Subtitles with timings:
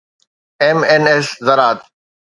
[0.77, 1.81] MNS زراعت